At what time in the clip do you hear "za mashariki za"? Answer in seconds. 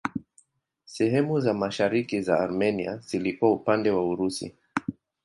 1.39-2.39